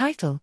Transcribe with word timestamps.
Title 0.00 0.40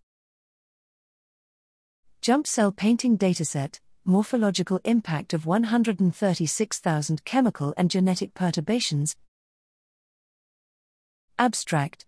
Jump 2.21 2.45
Cell 2.45 2.71
Painting 2.71 3.17
Dataset 3.17 3.79
Morphological 4.05 4.79
Impact 4.83 5.33
of 5.33 5.47
136,000 5.47 7.25
Chemical 7.25 7.73
and 7.75 7.89
Genetic 7.89 8.35
Perturbations. 8.35 9.15
Abstract 11.39 12.05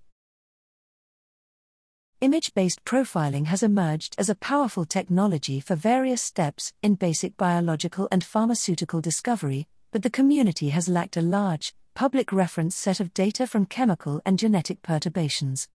Image 2.22 2.54
based 2.54 2.86
profiling 2.86 3.48
has 3.48 3.64
emerged 3.64 4.14
as 4.20 4.30
a 4.30 4.36
powerful 4.36 4.86
technology 4.86 5.60
for 5.60 5.74
various 5.74 6.22
steps 6.22 6.72
in 6.84 6.94
basic 6.94 7.36
biological 7.36 8.08
and 8.12 8.24
pharmaceutical 8.24 9.02
discovery, 9.02 9.68
but 9.90 10.04
the 10.04 10.12
community 10.12 10.70
has 10.70 10.88
lacked 10.88 11.18
a 11.18 11.22
large, 11.24 11.74
public 11.96 12.32
reference 12.32 12.76
set 12.76 13.00
of 13.00 13.12
data 13.16 13.48
from 13.48 13.66
chemical 13.66 14.22
and 14.24 14.38
genetic 14.38 14.84
perturbations. 14.84 15.68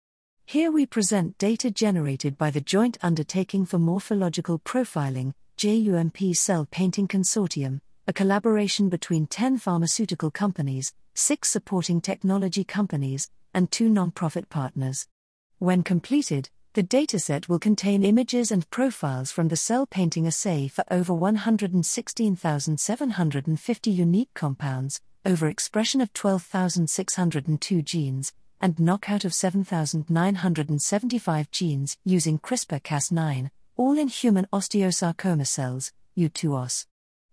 Here 0.46 0.70
we 0.70 0.84
present 0.84 1.38
data 1.38 1.70
generated 1.70 2.36
by 2.36 2.50
the 2.50 2.61
Joint 2.61 2.98
Undertaking 3.02 3.64
for 3.64 3.79
Morphological 3.79 4.58
Profiling, 4.58 5.32
JUMP 5.57 6.35
Cell 6.35 6.68
Painting 6.71 7.08
Consortium, 7.08 7.80
a 8.07 8.12
collaboration 8.12 8.90
between 8.90 9.26
10 9.26 9.57
pharmaceutical 9.57 10.30
companies, 10.30 10.93
6 11.14 11.49
supporting 11.49 12.02
technology 12.02 12.62
companies, 12.62 13.30
and 13.54 13.71
2 13.71 13.88
nonprofit 13.88 14.50
partners. 14.50 15.08
When 15.58 15.82
completed, 15.82 16.50
the 16.74 16.85
dataset 16.85 17.49
will 17.49 17.58
contain 17.58 18.04
images 18.04 18.52
and 18.52 18.68
profiles 18.68 19.32
from 19.32 19.49
the 19.49 19.57
cell 19.57 19.86
painting 19.86 20.26
assay 20.26 20.68
for 20.68 20.85
over 20.90 21.14
116,750 21.14 23.90
unique 23.90 24.35
compounds, 24.35 25.00
overexpression 25.24 26.02
of 26.02 26.13
12,602 26.13 27.82
genes, 27.82 28.35
and 28.64 28.81
knockout 28.81 29.25
of 29.27 29.35
7,975 29.35 31.50
genes 31.50 31.99
using 32.03 32.39
CRISPR 32.39 32.81
Cas9, 32.81 33.50
all 33.77 33.98
in 33.98 34.09
human 34.09 34.47
osteosarcoma 34.55 35.47
cells, 35.47 35.92
U2OS. 36.16 36.86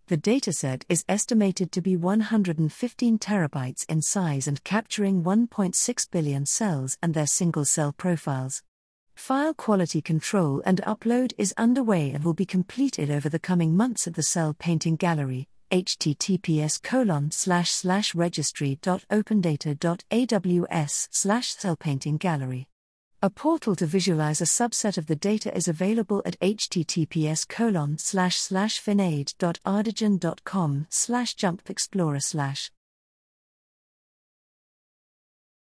The 0.07 0.17
dataset 0.17 0.83
is 0.89 1.05
estimated 1.07 1.71
to 1.71 1.79
be 1.79 1.95
115 1.95 3.17
terabytes 3.17 3.85
in 3.87 4.01
size 4.01 4.45
and 4.45 4.61
capturing 4.65 5.23
1.6 5.23 6.11
billion 6.11 6.45
cells 6.45 6.97
and 7.01 7.13
their 7.13 7.27
single 7.27 7.63
cell 7.63 7.93
profiles. 7.93 8.61
File 9.15 9.53
quality 9.53 10.01
control 10.01 10.61
and 10.65 10.81
upload 10.81 11.31
is 11.37 11.53
underway 11.55 12.11
and 12.11 12.25
will 12.25 12.33
be 12.33 12.45
completed 12.45 13.09
over 13.09 13.29
the 13.29 13.39
coming 13.39 13.77
months 13.77 14.05
at 14.05 14.15
the 14.15 14.23
Cell 14.23 14.53
Painting 14.53 14.97
Gallery, 14.97 15.47
https 15.71 16.83
colon 16.83 17.31
slash 17.31 17.71
slash 17.71 18.13
registry.opendata.aws 18.13 21.07
slash 21.11 21.55
cellpaintinggallery. 21.55 22.65
A 23.23 23.29
portal 23.29 23.75
to 23.75 23.85
visualize 23.85 24.41
a 24.41 24.45
subset 24.45 24.97
of 24.97 25.05
the 25.05 25.15
data 25.15 25.55
is 25.55 25.67
available 25.67 26.23
at 26.25 26.39
https 26.39 27.47
colon 27.47 27.99
slash 27.99 28.37
slash 28.37 28.79
phenaid.ardigen.com 28.79 30.87
slash 30.89 31.35
jumpexplorer 31.35 32.23
slash. 32.23 32.71